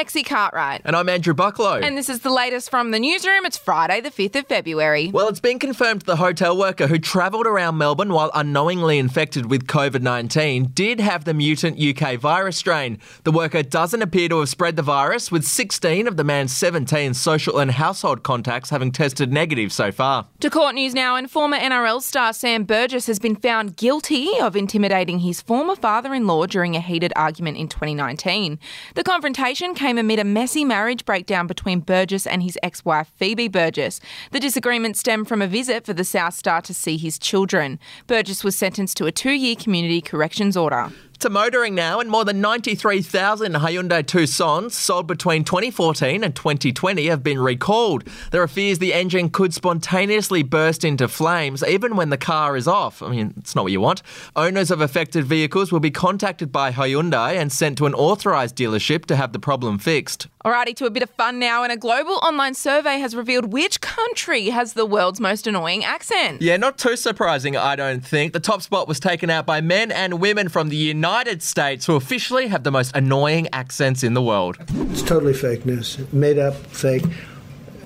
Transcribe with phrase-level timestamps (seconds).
[0.00, 0.80] Lexi Cartwright.
[0.86, 1.82] And I'm Andrew Bucklow.
[1.82, 3.44] And this is the latest from the newsroom.
[3.44, 5.10] It's Friday, the 5th of February.
[5.12, 9.66] well, it's been confirmed the hotel worker who travelled around Melbourne while unknowingly infected with
[9.66, 12.98] COVID 19 did have the mutant UK virus strain.
[13.24, 17.12] The worker doesn't appear to have spread the virus, with 16 of the man's 17
[17.12, 20.28] social and household contacts having tested negative so far.
[20.40, 24.56] To court news now, and former NRL star Sam Burgess has been found guilty of
[24.56, 28.58] intimidating his former father in law during a heated argument in 2019.
[28.94, 33.48] The confrontation came amid a messy marriage breakdown between Burgess and his ex wife Phoebe
[33.48, 34.00] Burgess.
[34.30, 37.78] The disagreement stemmed from a visit for the South Star to see his children.
[38.06, 40.90] Burgess was sentenced to a two year community corrections order.
[41.20, 47.22] To motoring now, and more than 93,000 Hyundai Tucsons sold between 2014 and 2020 have
[47.22, 48.04] been recalled.
[48.30, 52.66] There are fears the engine could spontaneously burst into flames even when the car is
[52.66, 53.02] off.
[53.02, 54.02] I mean, it's not what you want.
[54.34, 59.04] Owners of affected vehicles will be contacted by Hyundai and sent to an authorised dealership
[59.04, 60.26] to have the problem fixed.
[60.42, 63.82] Alrighty, to a bit of fun now, and a global online survey has revealed which
[63.82, 66.40] country has the world's most annoying accent.
[66.40, 68.32] Yeah, not too surprising, I don't think.
[68.32, 71.09] The top spot was taken out by men and women from the United
[71.42, 74.56] States who officially have the most annoying accents in the world.
[74.92, 75.98] It's totally fake news.
[76.12, 77.02] Made up, fake,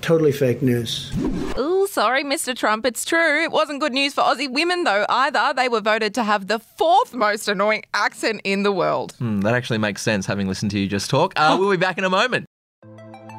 [0.03, 1.11] totally fake news.
[1.59, 2.55] Ooh, sorry, Mr.
[2.55, 3.43] Trump, it's true.
[3.43, 5.55] It wasn't good news for Aussie women, though, either.
[5.57, 9.15] They were voted to have the fourth most annoying accent in the world.
[9.19, 11.33] Hmm, that actually makes sense having listened to you just talk.
[11.37, 12.45] Uh, we'll be back in a moment.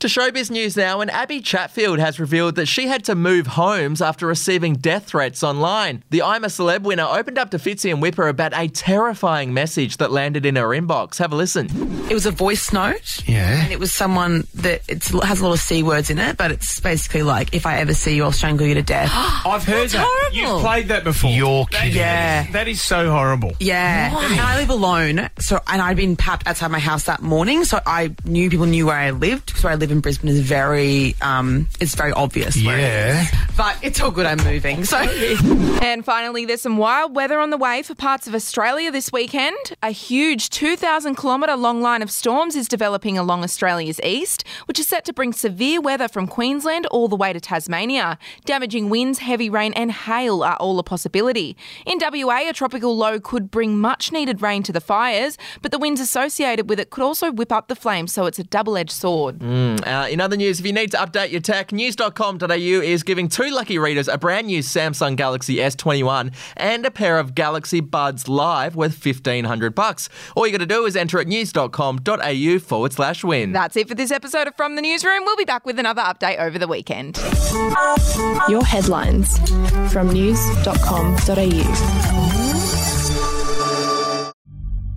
[0.00, 4.00] To showbiz news now, and Abby Chatfield has revealed that she had to move homes
[4.00, 6.02] after receiving death threats online.
[6.08, 9.98] The I'm a Celeb winner opened up to Fitzy and Whipper about a terrifying message
[9.98, 11.18] that landed in her inbox.
[11.18, 11.68] Have a listen.
[12.10, 13.28] It was a voice note.
[13.28, 13.62] Yeah.
[13.62, 16.50] And it was someone that it's, has a lot of C words in it, but
[16.50, 19.10] it's basically like, if I ever see you, I'll strangle you to death.
[19.12, 20.06] I've heard that.
[20.08, 20.34] horrible.
[20.34, 21.30] You've played that before.
[21.30, 21.94] You're kidding.
[21.98, 22.50] Yeah.
[22.52, 23.52] That is so horrible.
[23.60, 24.14] yeah.
[24.14, 24.24] Why?
[24.30, 27.80] And I live alone, so and I'd been papped outside my house that morning, so
[27.84, 31.16] I knew people knew where I lived because where I live in Brisbane is very,
[31.20, 32.56] um, it's very obvious.
[32.64, 33.22] where it Yeah.
[33.22, 33.28] is.
[33.56, 34.24] But it's all good.
[34.26, 34.84] I'm moving.
[34.84, 34.96] So
[35.82, 39.56] And finally, there's some wild weather on the way for parts of Australia this weekend.
[39.82, 44.86] A huge 2,000 kilometre long line of storms is developing along Australia's east, which is
[44.86, 48.18] set to bring severe weather from Queensland all the way to Tasmania.
[48.44, 51.56] Damaging winds, heavy rain, and hail are all a possibility.
[51.84, 55.78] In WA, a tropical low could bring much needed rain to the fires, but the
[55.78, 58.92] winds associated with it could also whip up the flames, so it's a double edged
[58.92, 59.40] sword.
[59.84, 63.50] Uh, in other news, if you need to update your tech, news.com.au is giving two
[63.50, 68.76] lucky readers a brand new Samsung Galaxy S21 and a pair of Galaxy Buds Live
[68.76, 70.08] worth 1500 bucks.
[70.34, 73.52] All you got to do is enter at news.com.au forward slash win.
[73.52, 75.24] That's it for this episode of From the Newsroom.
[75.24, 77.18] We'll be back with another update over the weekend.
[78.48, 79.38] Your headlines
[79.92, 81.20] from news.com.au.